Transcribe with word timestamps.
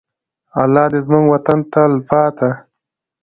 الله 0.61 0.85
دې 0.91 0.99
زموږ 1.07 1.25
وطن 1.31 1.59
ته 1.71 1.79
تلپاته. 1.87 2.49